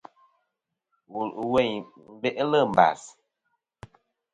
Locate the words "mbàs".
2.71-3.01